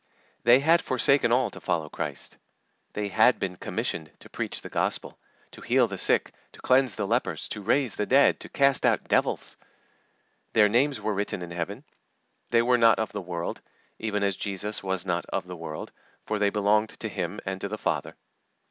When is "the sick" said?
5.87-6.33